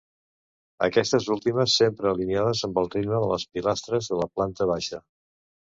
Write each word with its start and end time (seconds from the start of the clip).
Aquestes 0.87 1.27
últimes 1.35 1.75
sempre 1.81 2.11
alineades 2.13 2.65
amb 2.69 2.81
el 2.85 2.91
ritme 2.97 3.21
de 3.27 3.29
les 3.35 3.49
pilastres 3.59 4.13
de 4.15 4.23
la 4.25 4.31
planta 4.37 4.73
baixa. 4.75 5.07